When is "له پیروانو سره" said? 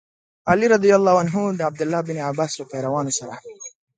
2.59-3.33